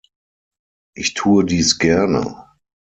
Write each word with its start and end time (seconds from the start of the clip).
Ich 0.95 1.13
tue 1.13 1.45
dies 1.45 1.77
gerne. 1.77 2.49